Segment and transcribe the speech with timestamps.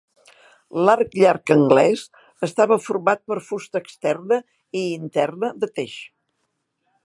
[0.87, 2.05] L'arc llarg anglès
[2.49, 4.41] estava format per fusta externa
[4.81, 5.95] i interna de teix.